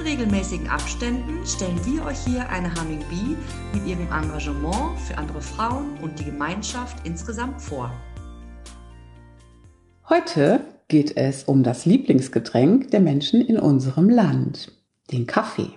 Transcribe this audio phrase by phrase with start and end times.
[0.00, 3.36] In regelmäßigen Abständen stellen wir euch hier eine Humming Bee
[3.74, 7.92] mit ihrem Engagement für andere Frauen und die Gemeinschaft insgesamt vor.
[10.08, 14.72] Heute geht es um das Lieblingsgetränk der Menschen in unserem Land,
[15.12, 15.68] den Kaffee.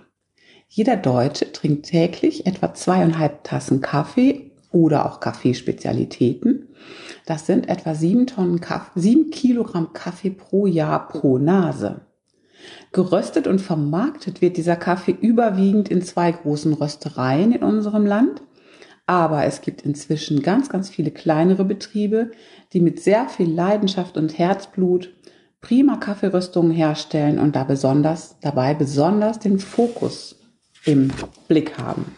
[0.68, 6.74] Jeder Deutsche trinkt täglich etwa zweieinhalb Tassen Kaffee oder auch Kaffeespezialitäten.
[7.26, 12.00] Das sind etwa sieben Tonnen Kaffee, sieben Kilogramm Kaffee pro Jahr pro Nase.
[12.92, 18.42] Geröstet und vermarktet wird dieser Kaffee überwiegend in zwei großen Röstereien in unserem Land.
[19.06, 22.30] Aber es gibt inzwischen ganz, ganz viele kleinere Betriebe,
[22.72, 25.12] die mit sehr viel Leidenschaft und Herzblut
[25.60, 30.36] prima Kaffeeröstungen herstellen und da besonders, dabei besonders den Fokus
[30.84, 31.10] im
[31.48, 32.16] Blick haben.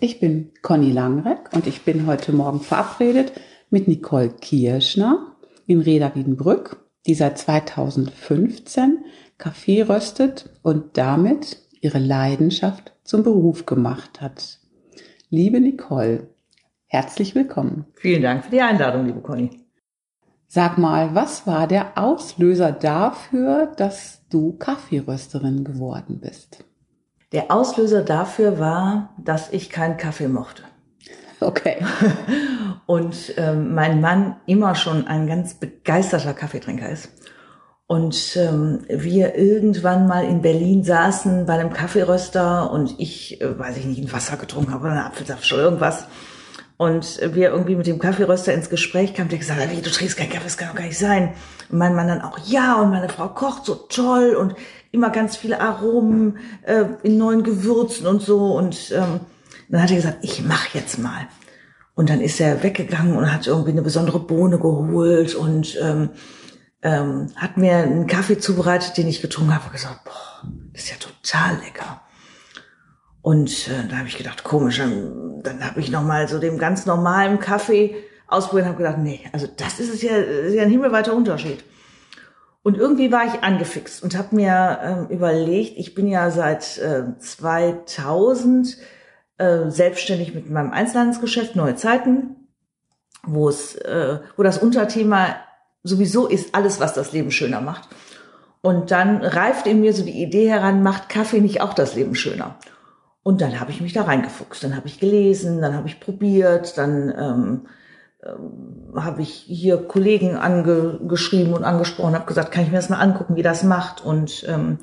[0.00, 3.32] Ich bin Conny Langreck und ich bin heute Morgen verabredet
[3.70, 9.04] mit Nicole Kirschner in Reda Wiedenbrück, die seit 2015
[9.38, 14.58] Kaffee röstet und damit ihre Leidenschaft zum Beruf gemacht hat.
[15.28, 16.28] Liebe Nicole,
[16.86, 17.86] herzlich willkommen.
[17.94, 19.50] Vielen Dank für die Einladung, liebe Conny.
[20.46, 26.64] Sag mal, was war der Auslöser dafür, dass du Kaffeerösterin geworden bist?
[27.32, 30.62] Der Auslöser dafür war, dass ich keinen Kaffee mochte.
[31.40, 31.84] Okay.
[32.86, 37.10] Und ähm, mein Mann immer schon ein ganz begeisterter Kaffeetrinker ist.
[37.86, 43.76] Und ähm, wir irgendwann mal in Berlin saßen bei einem Kaffeeröster und ich, äh, weiß
[43.76, 46.06] ich nicht, ein Wasser getrunken habe oder einen Apfelsaft oder irgendwas.
[46.76, 50.16] Und wir irgendwie mit dem Kaffeeröster ins Gespräch kamen, der gesagt hat, wie, du trinkst
[50.16, 51.32] keinen Kaffee, das kann doch gar nicht sein.
[51.70, 54.56] Und mein Mann dann auch, ja, und meine Frau kocht so toll und
[54.90, 58.54] immer ganz viele Aromen äh, in neuen Gewürzen und so.
[58.54, 59.20] Und ähm,
[59.68, 61.28] dann hat er gesagt, ich mach jetzt mal.
[61.94, 66.10] Und dann ist er weggegangen und hat irgendwie eine besondere Bohne geholt und ähm,
[66.84, 70.90] ähm, hat mir einen Kaffee zubereitet, den ich getrunken habe und gesagt, boah, das ist
[70.90, 72.02] ja total lecker.
[73.22, 76.58] Und äh, da habe ich gedacht, komisch, dann, dann habe ich noch mal so dem
[76.58, 77.96] ganz normalen Kaffee
[78.28, 81.64] ausprobiert und habe gedacht, nee, also das ist ja, ist ja ein himmelweiter Unterschied.
[82.62, 87.18] Und irgendwie war ich angefixt und habe mir ähm, überlegt, ich bin ja seit äh,
[87.18, 88.76] 2000
[89.38, 92.36] äh, selbstständig mit meinem Einzelhandelsgeschäft Neue Zeiten,
[93.22, 95.36] wo es, äh, wo das Unterthema
[95.84, 97.88] sowieso ist alles, was das Leben schöner macht.
[98.62, 102.14] Und dann reift in mir so die Idee heran, macht Kaffee nicht auch das Leben
[102.14, 102.56] schöner?
[103.22, 104.64] Und dann habe ich mich da reingefuchst.
[104.64, 107.66] Dann habe ich gelesen, dann habe ich probiert, dann ähm,
[108.24, 113.00] ähm, habe ich hier Kollegen angeschrieben und angesprochen, habe gesagt, kann ich mir das mal
[113.00, 114.78] angucken, wie das macht und ähm,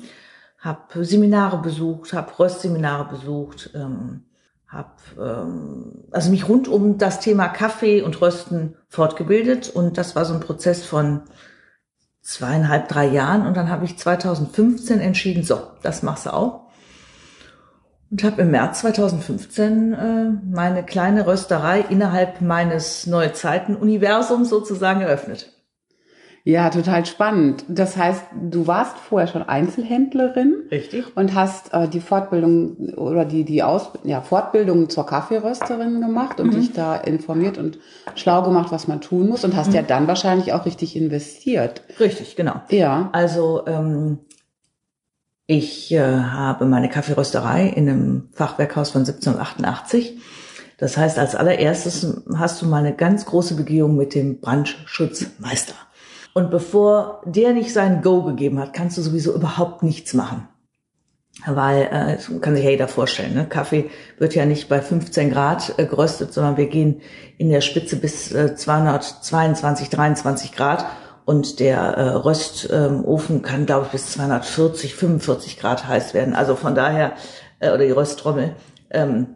[0.58, 4.24] habe Seminare besucht, habe Röstseminare besucht, ähm,
[4.72, 4.90] habe
[5.20, 9.68] ähm, also mich rund um das Thema Kaffee und Rösten fortgebildet.
[9.68, 11.22] Und das war so ein Prozess von
[12.22, 13.46] zweieinhalb, drei Jahren.
[13.46, 16.70] Und dann habe ich 2015 entschieden, so, das machst du auch.
[18.10, 25.52] Und habe im März 2015 äh, meine kleine Rösterei innerhalb meines Neuzeiten-Universums sozusagen eröffnet.
[26.44, 27.64] Ja, total spannend.
[27.68, 30.64] Das heißt, du warst vorher schon Einzelhändlerin.
[30.72, 31.04] Richtig.
[31.16, 36.48] Und hast äh, die Fortbildung oder die, die Aus, ja, Fortbildung zur Kaffeerösterin gemacht und
[36.48, 36.60] mhm.
[36.60, 37.78] dich da informiert und
[38.16, 39.74] schlau gemacht, was man tun muss und hast mhm.
[39.74, 41.82] ja dann wahrscheinlich auch richtig investiert.
[42.00, 42.60] Richtig, genau.
[42.70, 43.10] Ja.
[43.12, 44.18] Also, ähm,
[45.46, 50.18] ich äh, habe meine Kaffeerösterei in einem Fachwerkhaus von 1788.
[50.78, 55.74] Das heißt, als allererstes hast du mal eine ganz große Begehung mit dem Brandschutzmeister.
[56.34, 60.48] Und bevor der nicht sein Go gegeben hat, kannst du sowieso überhaupt nichts machen.
[61.46, 63.46] Weil, äh, das kann sich ja jeder vorstellen, ne?
[63.46, 67.00] Kaffee wird ja nicht bei 15 Grad äh, geröstet, sondern wir gehen
[67.38, 70.84] in der Spitze bis äh, 222, 23 Grad
[71.24, 76.34] und der äh, Röstofen ähm, kann, glaube ich, bis 240, 45 Grad heiß werden.
[76.34, 77.12] Also von daher,
[77.60, 78.54] äh, oder die Rösttrommel,
[78.90, 79.28] ähm,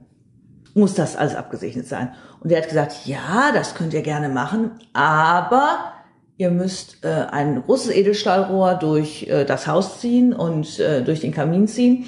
[0.75, 2.13] muss das alles abgesegnet sein.
[2.41, 5.96] Und er hat gesagt, ja, das könnt ihr gerne machen, aber
[6.39, 11.33] Ihr müsst äh, ein großes Edelstahlrohr durch äh, das Haus ziehen und äh, durch den
[11.33, 12.07] Kamin ziehen.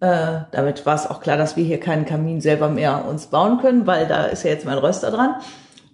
[0.00, 3.58] Äh, damit war es auch klar, dass wir hier keinen Kamin selber mehr uns bauen
[3.58, 5.36] können, weil da ist ja jetzt mein Röster dran.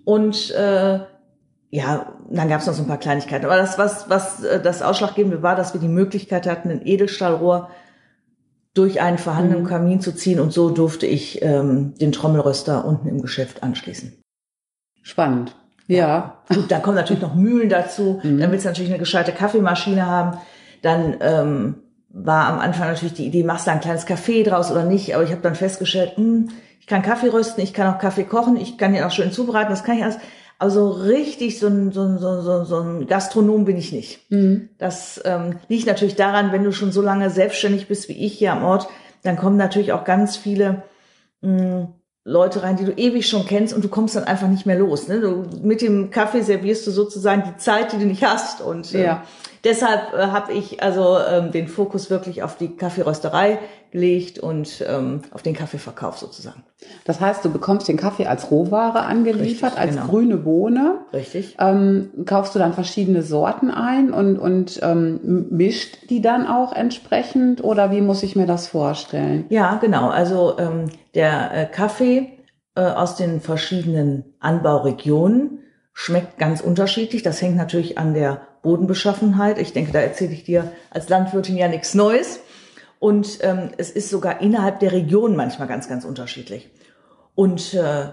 [0.04, 1.00] Und äh,
[1.70, 3.44] ja, dann gab es noch so ein paar Kleinigkeiten.
[3.44, 7.70] Aber das, was, was äh, das Ausschlaggebende war, dass wir die Möglichkeit hatten, ein Edelstahlrohr
[8.74, 13.20] durch einen vorhandenen Kamin zu ziehen und so durfte ich ähm, den Trommelröster unten im
[13.20, 14.22] Geschäft anschließen.
[15.02, 15.56] Spannend.
[15.90, 16.38] Ja.
[16.48, 18.20] Gut, dann kommen natürlich noch Mühlen dazu.
[18.22, 18.38] Mhm.
[18.38, 20.38] Dann willst du natürlich eine gescheite Kaffeemaschine haben.
[20.82, 21.75] Dann ähm,
[22.10, 25.14] war am Anfang natürlich die Idee, machst du ein kleines Café draus oder nicht.
[25.14, 26.48] Aber ich habe dann festgestellt, hm,
[26.81, 29.70] ich kann Kaffee rösten, ich kann auch Kaffee kochen, ich kann ihn auch schön zubereiten,
[29.70, 30.19] das kann ich alles.
[30.58, 33.92] Also richtig so ein, so ein, so ein, so ein- so ein Gastronom bin ich
[33.92, 34.31] nicht.
[34.31, 34.69] Mhm.
[34.78, 38.52] Das ähm, liegt natürlich daran, wenn du schon so lange selbstständig bist wie ich hier
[38.52, 38.87] am Ort,
[39.22, 40.82] dann kommen natürlich auch ganz viele
[41.42, 41.88] mh,
[42.25, 45.08] Leute rein, die du ewig schon kennst und du kommst dann einfach nicht mehr los.
[45.08, 45.20] Ne?
[45.20, 48.61] Du, mit dem Kaffee servierst du sozusagen die Zeit, die du nicht hast.
[48.61, 49.22] Und ähm, Ja.
[49.64, 53.58] deshalb äh, habe ich also ähm, den Fokus wirklich auf die Kaffeerösterei
[53.90, 56.62] gelegt und ähm, auf den Kaffeeverkauf sozusagen.
[57.04, 60.06] Das heißt, du bekommst den Kaffee als Rohware angeliefert, Richtig, als genau.
[60.06, 60.98] grüne Bohne.
[61.12, 61.56] Richtig?
[61.58, 67.62] Ähm, kaufst du dann verschiedene Sorten ein und, und ähm, mischt die dann auch entsprechend
[67.62, 69.46] oder wie muss ich mir das vorstellen?
[69.48, 70.08] Ja, genau.
[70.08, 72.31] Also ähm, der äh, Kaffee
[72.75, 75.58] äh, aus den verschiedenen Anbauregionen
[75.92, 77.22] schmeckt ganz unterschiedlich.
[77.22, 79.58] Das hängt natürlich an der Bodenbeschaffenheit.
[79.58, 82.40] Ich denke, da erzähle ich dir als Landwirtin ja nichts Neues.
[83.00, 86.70] Und ähm, es ist sogar innerhalb der Region manchmal ganz, ganz unterschiedlich.
[87.35, 88.11] Und äh,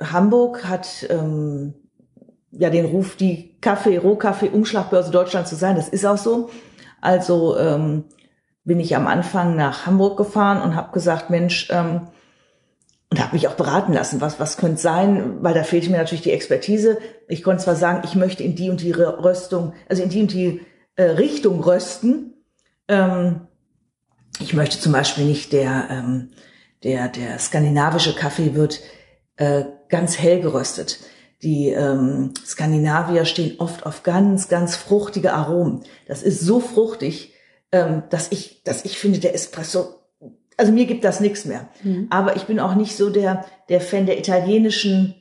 [0.00, 1.74] Hamburg hat ähm,
[2.50, 5.76] ja den Ruf, die Kaffee, Rohkaffee-Umschlagbörse Deutschlands zu sein.
[5.76, 6.50] Das ist auch so.
[7.00, 8.04] Also ähm,
[8.64, 12.08] bin ich am Anfang nach Hamburg gefahren und habe gesagt, Mensch, ähm,
[13.12, 16.22] und habe mich auch beraten lassen, was was könnte sein, weil da fehlte mir natürlich
[16.22, 16.98] die Expertise.
[17.28, 20.22] Ich konnte zwar sagen, ich möchte in die und die Rö- Röstung, also in die
[20.22, 20.60] und die
[20.96, 22.34] äh, Richtung rösten.
[22.88, 23.42] Ähm,
[24.40, 26.30] ich möchte zum Beispiel nicht der ähm,
[26.82, 28.80] der der skandinavische Kaffee wird
[29.36, 31.00] äh, ganz hell geröstet.
[31.42, 35.84] Die ähm, Skandinavier stehen oft auf ganz ganz fruchtige Aromen.
[36.06, 37.34] Das ist so fruchtig,
[37.72, 40.00] ähm, dass ich dass ich finde, der Espresso
[40.56, 41.70] also mir gibt das nichts mehr.
[42.10, 45.14] Aber ich bin auch nicht so der, der Fan der italienischen,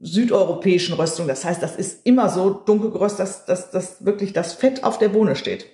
[0.00, 1.28] südeuropäischen Röstung.
[1.28, 4.98] Das heißt, das ist immer so dunkel geröstet, dass, dass, dass wirklich das Fett auf
[4.98, 5.66] der Bohne steht.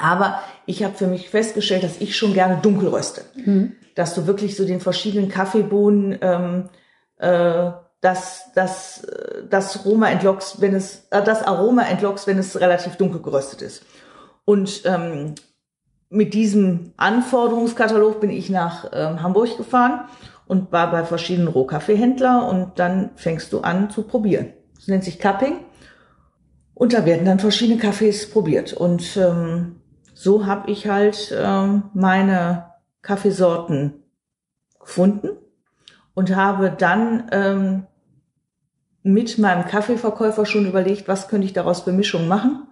[0.00, 3.22] Aber ich habe für mich festgestellt, dass ich schon gerne dunkel röste.
[3.94, 6.68] Dass du wirklich so den verschiedenen Kaffeebohnen ähm,
[7.18, 12.60] äh, das, das, äh, das Aroma entlockst, wenn es, äh, das Aroma entlockst, wenn es
[12.60, 13.82] relativ dunkel geröstet ist.
[14.44, 15.34] Und ähm,
[16.10, 20.08] mit diesem Anforderungskatalog bin ich nach ähm, Hamburg gefahren
[20.46, 24.52] und war bei verschiedenen Rohkaffeehändler und dann fängst du an zu probieren.
[24.76, 25.58] Das nennt sich Cupping
[26.74, 29.77] und da werden dann verschiedene Kaffees probiert und ähm,
[30.20, 32.72] so habe ich halt ähm, meine
[33.02, 34.02] Kaffeesorten
[34.80, 35.28] gefunden
[36.14, 37.86] und habe dann ähm,
[39.04, 42.66] mit meinem Kaffeeverkäufer schon überlegt, was könnte ich daraus für Mischungen machen,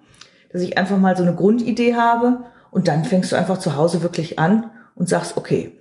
[0.53, 2.41] dass ich einfach mal so eine Grundidee habe
[2.73, 5.79] und dann fängst du einfach zu Hause wirklich an und sagst, okay,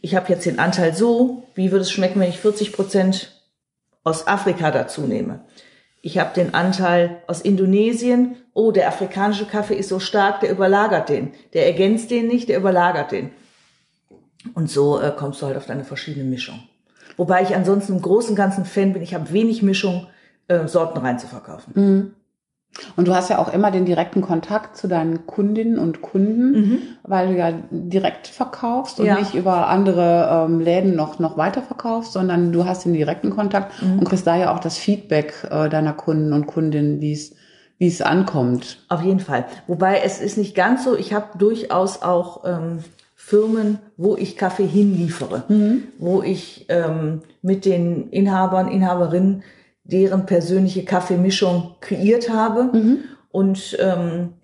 [0.00, 3.40] ich habe jetzt den Anteil so, wie würde es schmecken, wenn ich 40 Prozent
[4.02, 5.44] aus Afrika dazu nehme?
[6.02, 8.36] Ich habe den Anteil aus Indonesien.
[8.54, 11.32] Oh, der afrikanische Kaffee ist so stark, der überlagert den.
[11.54, 13.30] Der ergänzt den nicht, der überlagert den.
[14.54, 16.60] Und so äh, kommst du halt auf deine verschiedene Mischung.
[17.16, 19.02] Wobei ich ansonsten im Großen und Ganzen Fan bin.
[19.02, 20.08] Ich habe wenig Mischung,
[20.48, 22.14] äh, Sorten rein zu verkaufen.
[22.96, 27.28] Und du hast ja auch immer den direkten Kontakt zu deinen Kundinnen und Kunden, weil
[27.28, 29.18] du ja direkt verkaufst und Ja.
[29.18, 33.72] nicht über andere ähm, Läden noch, noch weiter verkaufst, sondern du hast den direkten Kontakt
[33.82, 37.34] und kriegst da ja auch das Feedback äh, deiner Kunden und Kundinnen, wie es
[37.78, 38.78] wie es ankommt.
[38.88, 39.44] Auf jeden Fall.
[39.66, 40.96] Wobei es ist nicht ganz so.
[40.96, 42.78] Ich habe durchaus auch ähm,
[43.16, 45.42] Firmen, wo ich Kaffee hinliefere,
[45.98, 49.42] wo ich ähm, mit den Inhabern, Inhaberinnen
[49.92, 52.70] deren persönliche Kaffeemischung kreiert habe.
[53.30, 54.34] Und ähm,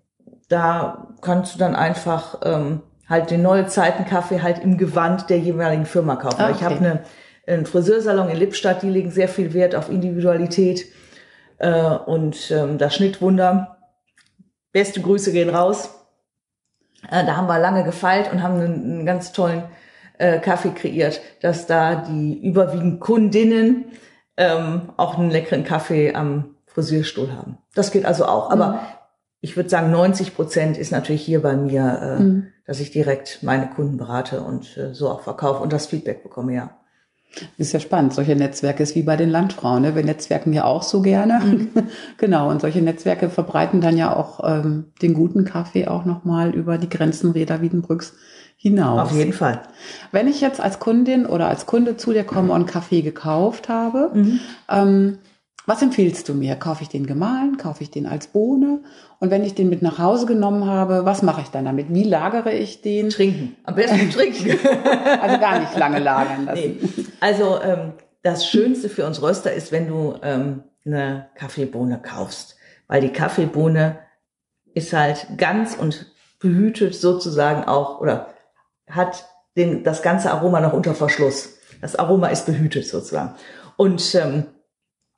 [0.49, 5.39] da kannst du dann einfach ähm, halt den neue Zeiten Kaffee halt im Gewand der
[5.39, 6.41] jeweiligen Firma kaufen.
[6.41, 6.85] Ah, Ich habe okay.
[6.85, 7.01] eine,
[7.47, 10.87] einen Friseursalon in Lippstadt, die legen sehr viel Wert auf Individualität
[11.59, 13.79] äh, und ähm, das Schnittwunder.
[14.73, 15.95] Beste Grüße gehen raus.
[17.11, 19.65] Äh, da haben wir lange gefeilt und haben einen, einen ganz tollen
[20.19, 23.87] äh, Kaffee kreiert, dass da die überwiegend Kundinnen
[24.39, 27.59] ähm, auch einen leckeren Kaffee am Friseurstuhl haben.
[27.75, 28.51] Das geht also auch.
[28.51, 28.81] Aber
[29.41, 33.69] ich würde sagen, 90 Prozent ist natürlich hier bei mir, äh, dass ich direkt meine
[33.69, 36.71] Kunden berate und äh, so auch verkaufe und das Feedback bekomme, ja.
[37.59, 38.15] Ist ja spannend.
[38.15, 39.83] Solche Netzwerke ist wie bei den Landfrauen.
[39.83, 39.95] Ne?
[39.95, 41.69] Wir netzwerken ja auch so gerne.
[42.17, 42.49] genau.
[42.49, 46.89] Und solche Netzwerke verbreiten dann ja auch ähm, den guten Kaffee auch nochmal über die
[46.89, 48.15] Grenzen Reda Wiedenbrücks
[48.61, 49.01] hinaus.
[49.01, 49.63] Auf jeden Fall.
[50.13, 54.11] Wenn ich jetzt als Kundin oder als Kunde zu dir komme und Kaffee gekauft habe,
[54.69, 55.19] ähm,
[55.65, 56.57] Was empfiehlst du mir?
[56.57, 57.59] Kaufe ich den gemahlen?
[57.59, 58.81] Kaufe ich den als Bohne?
[59.21, 61.93] Und wenn ich den mit nach Hause genommen habe, was mache ich dann damit?
[61.93, 63.11] Wie lagere ich den?
[63.11, 63.55] Trinken.
[63.65, 64.59] Am besten trinken.
[65.21, 66.79] also gar nicht lange lagern lassen.
[66.81, 67.05] Nee.
[67.21, 72.57] Also ähm, das Schönste für uns Röster ist, wenn du ähm, eine Kaffeebohne kaufst.
[72.87, 73.99] Weil die Kaffeebohne
[74.73, 76.07] ist halt ganz und
[76.41, 78.29] behütet sozusagen auch oder
[78.89, 81.59] hat den, das ganze Aroma noch unter Verschluss.
[81.81, 83.35] Das Aroma ist behütet sozusagen.
[83.77, 84.47] Und ähm,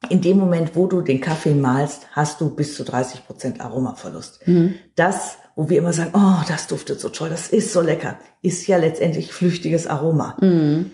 [0.09, 4.47] in dem Moment, wo du den Kaffee malst, hast du bis zu 30 Prozent Aromaverlust.
[4.47, 4.75] Mhm.
[4.97, 8.67] Das, wo wir immer sagen, oh, das duftet so toll, das ist so lecker, ist
[8.67, 10.37] ja letztendlich flüchtiges Aroma.
[10.41, 10.93] Mhm.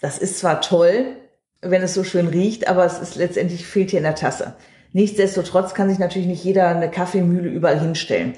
[0.00, 1.16] Das ist zwar toll,
[1.60, 4.54] wenn es so schön riecht, aber es ist letztendlich fehlt hier in der Tasse.
[4.92, 8.34] Nichtsdestotrotz kann sich natürlich nicht jeder eine Kaffeemühle überall hinstellen.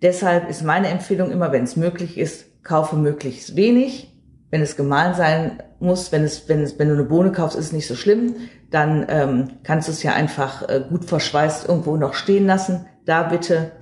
[0.00, 4.08] Deshalb ist meine Empfehlung immer, wenn es möglich ist, kaufe möglichst wenig.
[4.50, 7.66] Wenn es gemahlen sein muss, wenn es, wenn es, wenn du eine Bohne kaufst, ist
[7.66, 8.34] es nicht so schlimm.
[8.70, 12.86] Dann ähm, kannst du es ja einfach äh, gut verschweißt irgendwo noch stehen lassen.
[13.06, 13.72] Da bitte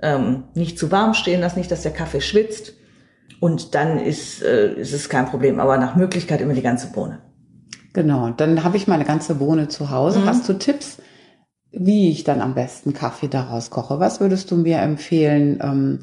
[0.00, 2.74] ähm, nicht zu warm stehen lassen, nicht, dass der Kaffee schwitzt.
[3.40, 5.60] Und dann ist, äh, ist es kein Problem.
[5.60, 7.20] Aber nach Möglichkeit immer die ganze Bohne.
[7.92, 10.20] Genau, dann habe ich meine ganze Bohne zu Hause.
[10.20, 10.26] Mhm.
[10.26, 10.98] Hast du Tipps,
[11.72, 13.98] wie ich dann am besten Kaffee daraus koche?
[13.98, 15.98] Was würdest du mir empfehlen ähm,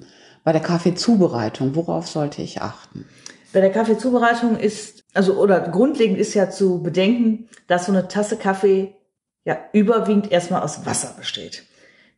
[0.45, 1.75] bei der Kaffeezubereitung?
[1.75, 3.05] Worauf sollte ich achten?
[3.51, 8.37] Bei der Kaffeezubereitung ist, also oder grundlegend ist ja zu bedenken, dass so eine Tasse
[8.37, 8.95] Kaffee
[9.43, 11.63] ja überwiegend erstmal aus Wasser besteht.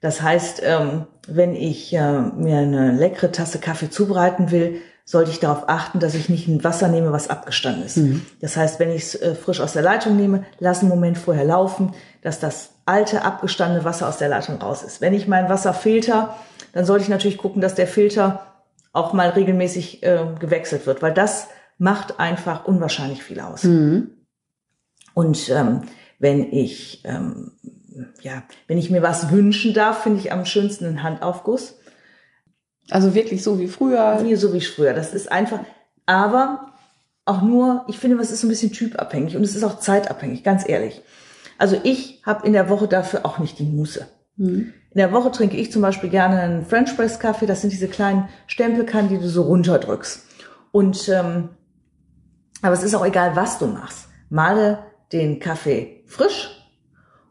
[0.02, 5.40] Das heißt, ähm, wenn ich äh, mir eine leckere Tasse Kaffee zubereiten will, sollte ich
[5.40, 7.98] darauf achten, dass ich nicht ein Wasser nehme, was abgestanden ist.
[7.98, 8.26] Mhm.
[8.42, 11.46] Das heißt, wenn ich es äh, frisch aus der Leitung nehme, lass einen Moment vorher
[11.46, 15.00] laufen, dass das alte, abgestandene Wasser aus der Leitung raus ist.
[15.00, 16.36] Wenn ich mein Wasser filter,
[16.78, 18.54] dann sollte ich natürlich gucken, dass der Filter
[18.94, 21.48] auch mal regelmäßig äh, gewechselt wird, weil das
[21.80, 23.64] macht einfach unwahrscheinlich viel aus.
[23.64, 24.12] Mhm.
[25.16, 25.82] Und ähm,
[26.20, 27.54] wenn ich ähm,
[28.22, 31.80] ja, wenn ich mir was wünschen darf, finde ich am schönsten einen Handaufguss.
[32.92, 34.20] Also wirklich so wie früher.
[34.22, 34.94] Wie so wie früher.
[34.94, 35.62] Das ist einfach,
[36.06, 36.74] aber
[37.26, 40.70] auch nur, ich finde, es ist ein bisschen typabhängig und es ist auch zeitabhängig, ganz
[40.70, 41.02] ehrlich.
[41.58, 44.08] Also ich habe in der Woche dafür auch nicht die Muße.
[44.38, 44.74] Mhm.
[44.92, 47.46] In der Woche trinke ich zum Beispiel gerne einen French Press Kaffee.
[47.46, 50.24] Das sind diese kleinen Stempelkannen, die du so runterdrückst.
[50.72, 51.50] Und ähm,
[52.62, 54.08] aber es ist auch egal, was du machst.
[54.30, 54.80] Male
[55.12, 56.50] den Kaffee frisch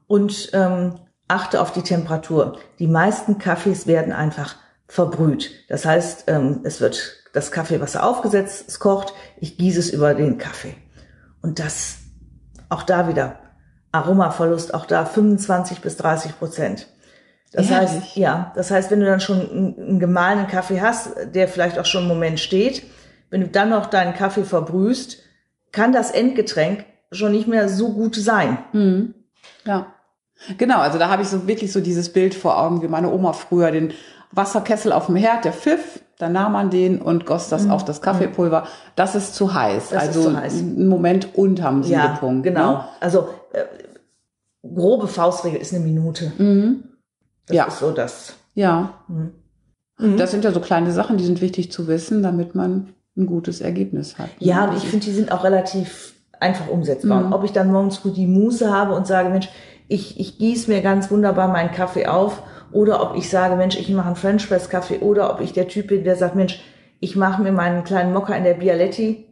[0.07, 0.95] und ähm,
[1.29, 2.59] achte auf die Temperatur.
[2.79, 5.51] Die meisten Kaffees werden einfach verbrüht.
[5.69, 10.39] Das heißt, ähm, es wird das Kaffeewasser aufgesetzt, es kocht, ich gieße es über den
[10.39, 10.75] Kaffee.
[11.43, 11.99] Und das,
[12.69, 13.41] auch da wieder,
[13.93, 16.87] Aromaverlust, auch da 25 bis 30 Prozent.
[17.53, 17.91] Das Ehrlich?
[17.91, 21.79] heißt, ja, das heißt, wenn du dann schon einen, einen gemahlenen Kaffee hast, der vielleicht
[21.79, 22.83] auch schon einen Moment steht,
[23.31, 25.19] wenn du dann noch deinen Kaffee verbrühst,
[25.73, 28.59] kann das Endgetränk schon nicht mehr so gut sein.
[28.73, 29.15] Mhm.
[29.65, 29.87] Ja.
[30.59, 33.33] Genau, also da habe ich so wirklich so dieses Bild vor Augen, wie meine Oma
[33.33, 33.93] früher den
[34.33, 37.71] Wasserkessel auf dem Herd, der pfiff, dann nahm man den und goss das mhm.
[37.71, 38.67] auf das Kaffeepulver.
[38.97, 39.91] Das ist zu heiß.
[39.91, 40.55] Das also zu heiß.
[40.61, 42.47] ein Moment unterm Siedepunkt.
[42.47, 42.73] Ja, genau.
[42.73, 42.85] Ne?
[43.01, 43.65] Also äh,
[44.67, 46.33] grobe Faustregel ist eine Minute.
[46.39, 46.85] Mhm.
[47.47, 47.65] Das ja.
[47.67, 48.35] ist so das.
[48.55, 48.95] Ja.
[49.09, 49.33] Mhm.
[49.99, 50.17] mhm.
[50.17, 53.61] Das sind ja so kleine Sachen, die sind wichtig zu wissen, damit man ein gutes
[53.61, 54.29] Ergebnis hat.
[54.39, 57.23] Ja, und ich finde, die sind auch relativ einfach umsetzbar.
[57.23, 57.33] Mhm.
[57.33, 59.49] ob ich dann morgens gut die Muße habe und sage, Mensch,
[59.89, 63.89] ich, ich gieße mir ganz wunderbar meinen Kaffee auf oder ob ich sage, Mensch, ich
[63.91, 66.61] mache einen French Press Kaffee oder ob ich der Typ bin, der sagt, Mensch,
[67.01, 69.26] ich mache mir meinen kleinen Mocker in der Bialetti.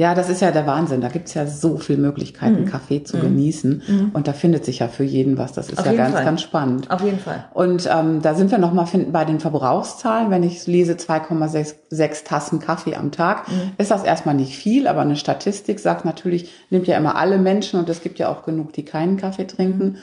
[0.00, 1.02] Ja, das ist ja der Wahnsinn.
[1.02, 2.64] Da gibt's ja so viele Möglichkeiten, mhm.
[2.64, 3.20] Kaffee zu mhm.
[3.20, 3.82] genießen.
[3.86, 4.10] Mhm.
[4.14, 5.52] Und da findet sich ja für jeden was.
[5.52, 6.24] Das ist Auf ja ganz, Fall.
[6.24, 6.90] ganz spannend.
[6.90, 7.44] Auf jeden Fall.
[7.52, 10.30] Und ähm, da sind wir nochmal bei den Verbrauchszahlen.
[10.30, 13.72] Wenn ich lese 2,6 Tassen Kaffee am Tag, mhm.
[13.76, 17.78] ist das erstmal nicht viel, aber eine Statistik sagt natürlich, nimmt ja immer alle Menschen
[17.78, 19.84] und es gibt ja auch genug, die keinen Kaffee trinken.
[19.84, 19.96] Mhm.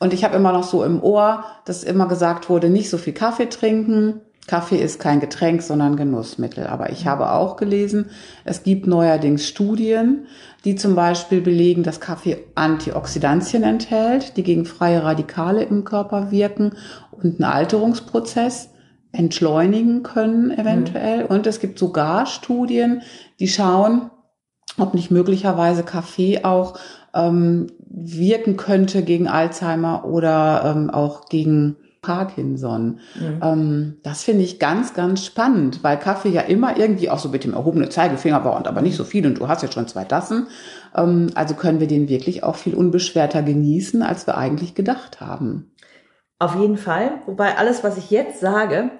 [0.00, 3.12] Und ich habe immer noch so im Ohr, dass immer gesagt wurde, nicht so viel
[3.12, 4.22] Kaffee trinken.
[4.46, 6.66] Kaffee ist kein Getränk, sondern Genussmittel.
[6.66, 8.10] Aber ich habe auch gelesen,
[8.44, 10.26] es gibt neuerdings Studien,
[10.64, 16.72] die zum Beispiel belegen, dass Kaffee Antioxidantien enthält, die gegen freie Radikale im Körper wirken
[17.10, 18.70] und einen Alterungsprozess
[19.12, 21.24] entschleunigen können eventuell.
[21.24, 21.26] Mhm.
[21.26, 23.02] Und es gibt sogar Studien,
[23.40, 24.10] die schauen,
[24.78, 26.78] ob nicht möglicherweise Kaffee auch
[27.14, 31.76] ähm, wirken könnte gegen Alzheimer oder ähm, auch gegen
[32.06, 33.00] Parkinson.
[33.18, 33.40] Mhm.
[33.42, 37.42] Ähm, das finde ich ganz, ganz spannend, weil Kaffee ja immer irgendwie auch so mit
[37.42, 40.04] dem erhobenen Zeigefinger war und aber nicht so viel und du hast ja schon zwei
[40.04, 40.46] Tassen.
[40.94, 45.72] Ähm, also können wir den wirklich auch viel unbeschwerter genießen, als wir eigentlich gedacht haben.
[46.38, 47.22] Auf jeden Fall.
[47.26, 48.90] Wobei alles, was ich jetzt sage,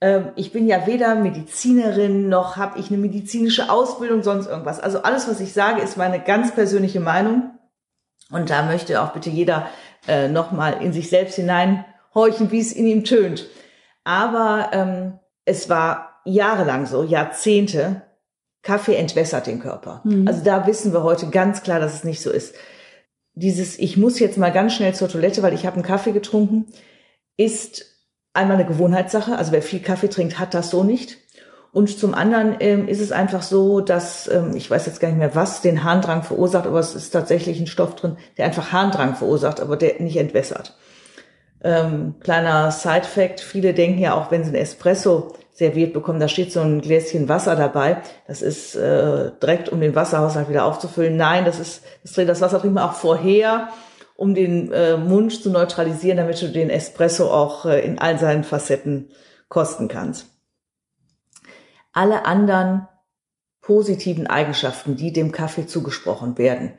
[0.00, 4.80] ähm, ich bin ja weder Medizinerin noch habe ich eine medizinische Ausbildung, sonst irgendwas.
[4.80, 7.52] Also alles, was ich sage, ist meine ganz persönliche Meinung.
[8.32, 9.68] Und da möchte auch bitte jeder
[10.08, 11.38] äh, nochmal in sich selbst
[12.18, 13.46] hineinhorchen, wie es in ihm tönt.
[14.04, 18.02] Aber ähm, es war jahrelang so, Jahrzehnte,
[18.62, 20.02] Kaffee entwässert den Körper.
[20.04, 20.26] Mhm.
[20.26, 22.54] Also da wissen wir heute ganz klar, dass es nicht so ist.
[23.34, 26.66] Dieses, ich muss jetzt mal ganz schnell zur Toilette, weil ich habe einen Kaffee getrunken,
[27.36, 27.86] ist
[28.34, 29.36] einmal eine Gewohnheitssache.
[29.36, 31.18] Also wer viel Kaffee trinkt, hat das so nicht.
[31.70, 35.18] Und zum anderen ähm, ist es einfach so, dass, ähm, ich weiß jetzt gar nicht
[35.18, 39.14] mehr, was den Harndrang verursacht, aber es ist tatsächlich ein Stoff drin, der einfach Harndrang
[39.14, 40.74] verursacht, aber der nicht entwässert.
[41.62, 46.52] Ähm, kleiner Side-Fact, viele denken ja auch, wenn sie einen Espresso serviert bekommen, da steht
[46.52, 51.16] so ein Gläschen Wasser dabei, das ist äh, direkt, um den Wasserhaushalt wieder aufzufüllen.
[51.16, 53.68] Nein, das ist, das, das Wasser trinkt man auch vorher,
[54.14, 58.44] um den äh, Mund zu neutralisieren, damit du den Espresso auch äh, in all seinen
[58.44, 59.10] Facetten
[59.48, 60.26] kosten kannst
[61.98, 62.86] alle anderen
[63.60, 66.74] positiven Eigenschaften, die dem Kaffee zugesprochen werden,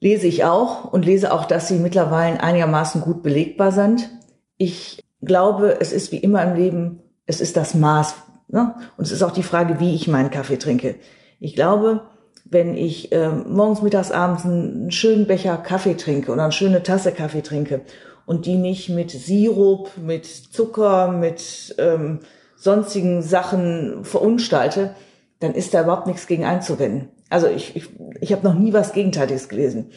[0.00, 4.10] lese ich auch und lese auch, dass sie mittlerweile einigermaßen gut belegbar sind.
[4.56, 8.14] Ich glaube, es ist wie immer im Leben, es ist das Maß.
[8.48, 8.74] Ne?
[8.96, 10.96] Und es ist auch die Frage, wie ich meinen Kaffee trinke.
[11.40, 12.02] Ich glaube,
[12.44, 17.12] wenn ich äh, morgens, mittags, abends einen schönen Becher Kaffee trinke oder eine schöne Tasse
[17.12, 17.82] Kaffee trinke
[18.24, 22.20] und die nicht mit Sirup, mit Zucker, mit ähm,
[22.56, 24.94] sonstigen Sachen verunstalte,
[25.40, 27.08] dann ist da überhaupt nichts gegen einzuwenden.
[27.30, 27.88] Also ich, ich,
[28.20, 29.90] ich habe noch nie was Gegenteiliges gelesen.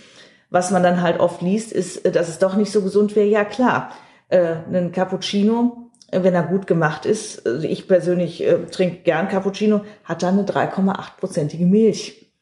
[0.50, 3.28] Was man dann halt oft liest, ist, dass es doch nicht so gesund wäre.
[3.28, 3.92] Ja klar,
[4.30, 9.82] äh, ein Cappuccino, wenn er gut gemacht ist, also ich persönlich äh, trinke gern Cappuccino,
[10.04, 12.34] hat dann eine 3,8-prozentige Milch.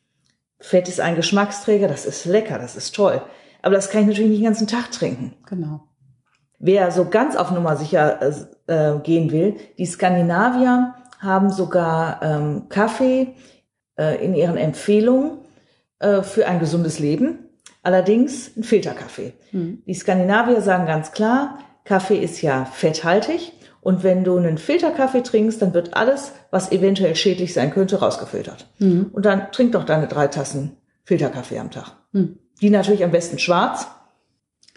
[0.59, 3.21] Fett ist ein Geschmacksträger, das ist lecker, das ist toll.
[3.61, 5.35] Aber das kann ich natürlich nicht den ganzen Tag trinken.
[5.47, 5.81] Genau.
[6.57, 8.33] Wer so ganz auf Nummer sicher äh,
[8.73, 13.27] äh, gehen will, die Skandinavier haben sogar ähm, Kaffee äh,
[14.23, 15.39] in ihren Empfehlungen
[15.99, 17.39] äh, für ein gesundes Leben.
[17.83, 19.33] Allerdings ein Filterkaffee.
[19.51, 19.83] Mhm.
[19.85, 25.61] Die Skandinavier sagen ganz klar, Kaffee ist ja fetthaltig und wenn du einen Filterkaffee trinkst,
[25.61, 28.67] dann wird alles, was eventuell schädlich sein könnte, rausgefiltert.
[28.79, 29.09] Mhm.
[29.11, 31.93] Und dann trink doch deine drei Tassen Filterkaffee am Tag.
[32.11, 32.37] Mhm.
[32.61, 33.87] Die natürlich am besten schwarz,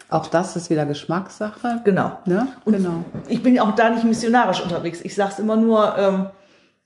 [0.09, 1.81] auch das ist wieder Geschmackssache.
[1.83, 2.17] Genau.
[2.25, 2.47] Ne?
[2.65, 3.03] Genau.
[3.27, 5.01] Ich bin auch da nicht missionarisch unterwegs.
[5.01, 6.27] Ich sage es immer nur, ähm,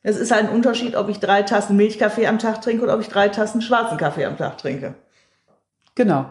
[0.04, 3.02] es ist halt ein Unterschied, ob ich drei Tassen Milchkaffee am Tag trinke oder ob
[3.02, 4.96] ich drei Tassen schwarzen Kaffee am Tag trinke.
[5.96, 6.28] Genau.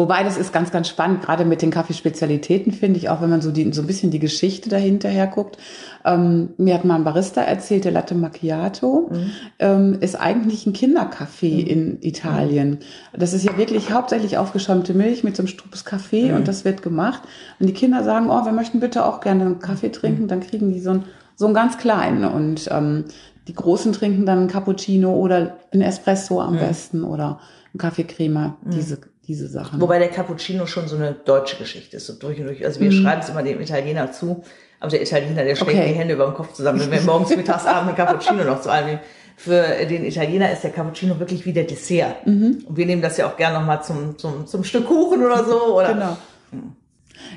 [0.00, 3.42] Wobei das ist ganz, ganz spannend, gerade mit den Kaffeespezialitäten finde ich, auch wenn man
[3.42, 5.58] so, die, so ein bisschen die Geschichte dahinter herguckt.
[6.06, 9.30] Ähm, mir hat mal ein Barista erzählt, der Latte Macchiato mhm.
[9.58, 11.66] ähm, ist eigentlich ein Kinderkaffee mhm.
[11.66, 12.78] in Italien.
[13.12, 16.36] Das ist ja wirklich hauptsächlich aufgeschäumte Milch mit so einem Strupes Kaffee mhm.
[16.36, 17.20] und das wird gemacht.
[17.58, 20.72] Und die Kinder sagen, oh, wir möchten bitte auch gerne einen Kaffee trinken, dann kriegen
[20.72, 21.04] die so einen,
[21.40, 23.06] so einen ganz kleinen und ähm,
[23.48, 27.40] die Großen trinken dann einen Cappuccino oder einen Espresso am besten oder
[27.72, 29.80] einen Kaffeecreme, diese diese Sachen.
[29.80, 32.62] Wobei der Cappuccino schon so eine deutsche Geschichte ist, so durch und durch.
[32.62, 33.02] Also wir mhm.
[33.02, 34.42] schreiben es immer dem Italiener zu,
[34.80, 35.88] aber der Italiener, der schlägt okay.
[35.88, 38.98] die Hände über den Kopf zusammen, wenn wir morgens, mittags, abends Cappuccino noch zu allem
[39.36, 42.26] Für den Italiener ist der Cappuccino wirklich wie der Dessert.
[42.26, 42.64] Mhm.
[42.66, 45.76] Und wir nehmen das ja auch gern nochmal zum, zum, zum Stück Kuchen oder so.
[45.76, 45.94] Oder?
[45.94, 46.16] Genau.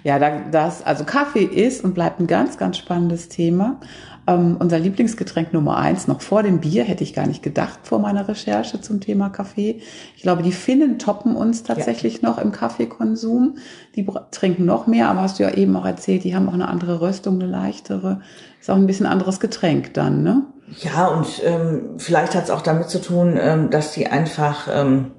[0.03, 3.79] Ja, das, also Kaffee ist und bleibt ein ganz, ganz spannendes Thema.
[4.25, 7.99] Ähm, unser Lieblingsgetränk Nummer eins, noch vor dem Bier, hätte ich gar nicht gedacht vor
[7.99, 9.81] meiner Recherche zum Thema Kaffee.
[10.15, 12.29] Ich glaube, die Finnen toppen uns tatsächlich ja.
[12.29, 13.57] noch im Kaffeekonsum.
[13.95, 16.69] Die trinken noch mehr, aber hast du ja eben auch erzählt, die haben auch eine
[16.69, 18.21] andere Röstung, eine leichtere.
[18.61, 20.43] Ist auch ein bisschen anderes Getränk dann, ne?
[20.79, 25.11] Ja, und ähm, vielleicht hat es auch damit zu tun, ähm, dass die einfach, ähm,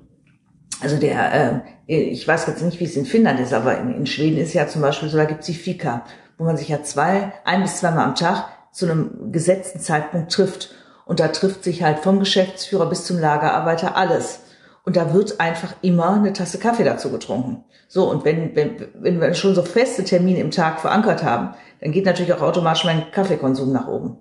[0.80, 4.06] also der, äh, ich weiß jetzt nicht, wie es in Finnland ist, aber in, in
[4.06, 6.04] Schweden ist ja zum Beispiel so, da gibt es die Fika,
[6.38, 10.74] wo man sich ja zwei, ein bis zweimal am Tag zu einem gesetzten Zeitpunkt trifft.
[11.04, 14.40] Und da trifft sich halt vom Geschäftsführer bis zum Lagerarbeiter alles.
[14.84, 17.64] Und da wird einfach immer eine Tasse Kaffee dazu getrunken.
[17.88, 21.92] So, und wenn, wenn, wenn wir schon so feste Termine im Tag verankert haben, dann
[21.92, 24.18] geht natürlich auch automatisch mein Kaffeekonsum nach oben.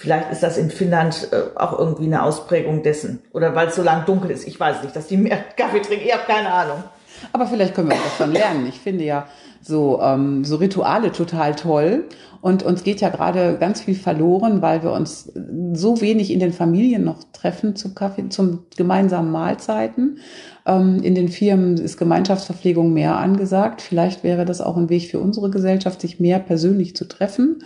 [0.00, 3.18] Vielleicht ist das in Finnland äh, auch irgendwie eine Ausprägung dessen.
[3.32, 4.46] Oder weil es so lang dunkel ist.
[4.46, 6.04] Ich weiß nicht, dass die mehr Kaffee trinken.
[6.06, 6.84] Ich habe keine Ahnung.
[7.32, 8.66] Aber vielleicht können wir auch davon lernen.
[8.68, 9.26] Ich finde ja
[9.60, 12.04] so, ähm, so Rituale total toll.
[12.40, 15.32] Und uns geht ja gerade ganz viel verloren, weil wir uns
[15.72, 20.20] so wenig in den Familien noch treffen zum Kaffee, zum gemeinsamen Mahlzeiten.
[20.64, 23.82] Ähm, in den Firmen ist Gemeinschaftsverpflegung mehr angesagt.
[23.82, 27.64] Vielleicht wäre das auch ein Weg für unsere Gesellschaft, sich mehr persönlich zu treffen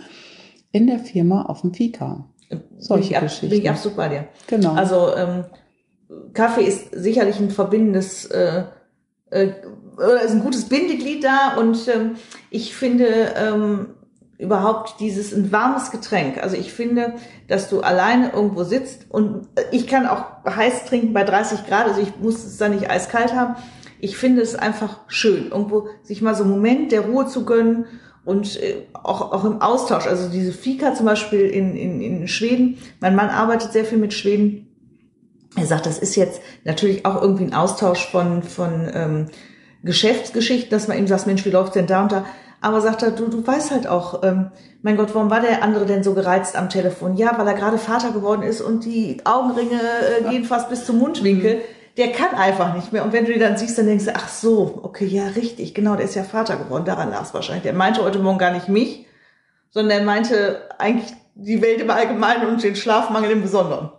[0.73, 2.25] in der Firma auf dem Fika.
[2.77, 3.49] Solche ich, Geschichten.
[3.49, 4.27] Bin ich absolut bei dir.
[4.47, 4.73] Genau.
[4.73, 5.45] Also ähm,
[6.33, 8.65] Kaffee ist sicherlich ein verbindendes äh,
[9.31, 9.51] äh,
[10.25, 12.15] ist ein gutes Bindeglied da und ähm,
[12.49, 13.87] ich finde ähm,
[14.37, 16.41] überhaupt dieses ein warmes Getränk.
[16.41, 17.13] Also ich finde,
[17.47, 22.01] dass du alleine irgendwo sitzt und ich kann auch heiß trinken bei 30 Grad, also
[22.01, 23.55] ich muss es dann nicht eiskalt haben.
[23.99, 27.85] ich finde es einfach schön, irgendwo sich mal so einen Moment der Ruhe zu gönnen
[28.25, 30.07] und äh, auch, auch im Austausch.
[30.07, 32.77] Also diese Fika zum Beispiel in, in, in Schweden.
[32.99, 34.67] Mein Mann arbeitet sehr viel mit Schweden.
[35.55, 39.25] Er sagt, das ist jetzt natürlich auch irgendwie ein Austausch von, von ähm,
[39.83, 42.25] Geschäftsgeschichten, dass man ihm sagt, Mensch, wie läuft's denn da und da?
[42.61, 44.49] Aber sagt er, du, du weißt halt auch, ähm,
[44.81, 47.17] mein Gott, warum war der andere denn so gereizt am Telefon?
[47.17, 50.97] Ja, weil er gerade Vater geworden ist und die Augenringe äh, gehen fast bis zum
[50.97, 51.55] Mundwinkel.
[51.55, 51.61] Mhm.
[51.97, 53.03] Der kann einfach nicht mehr.
[53.03, 55.95] Und wenn du die dann siehst, dann denkst du, ach so, okay, ja, richtig, genau,
[55.95, 56.85] der ist ja Vater geworden.
[56.85, 57.63] Daran lag es wahrscheinlich.
[57.63, 59.05] Der meinte heute Morgen gar nicht mich,
[59.69, 63.91] sondern er meinte eigentlich die Welt im Allgemeinen und den Schlafmangel im Besonderen.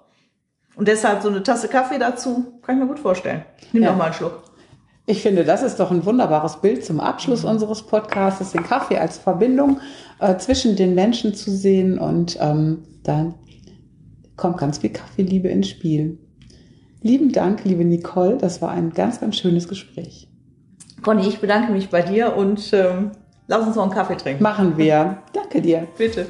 [0.77, 3.45] Und deshalb so eine Tasse Kaffee dazu, kann ich mir gut vorstellen.
[3.73, 3.91] Nimm ja.
[3.91, 4.43] noch mal einen Schluck.
[5.07, 7.51] Ich finde, das ist doch ein wunderbares Bild zum Abschluss mhm.
[7.51, 9.81] unseres Podcasts, den Kaffee als Verbindung
[10.19, 13.35] äh, zwischen den Menschen zu sehen und ähm, dann
[14.37, 16.19] kommt ganz viel Kaffeeliebe ins Spiel.
[17.05, 20.27] Lieben Dank, liebe Nicole, das war ein ganz, ganz schönes Gespräch.
[21.03, 23.11] Conny, ich bedanke mich bei dir und ähm,
[23.47, 24.43] lass uns noch einen Kaffee trinken.
[24.43, 25.19] Machen wir.
[25.35, 25.87] Danke dir.
[25.99, 26.25] Bitte.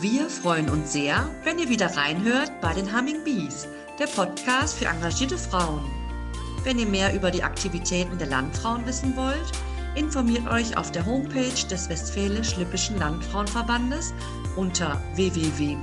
[0.00, 4.86] Wir freuen uns sehr, wenn ihr wieder reinhört bei den Humming Bees, der Podcast für
[4.86, 5.84] engagierte Frauen.
[6.64, 9.52] Wenn ihr mehr über die Aktivitäten der Landfrauen wissen wollt,
[9.96, 14.14] informiert euch auf der Homepage des Westfälisch-Lippischen Landfrauenverbandes
[14.56, 15.78] unter www.wllv.de.